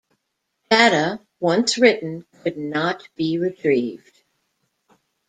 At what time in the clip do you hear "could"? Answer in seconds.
2.43-2.57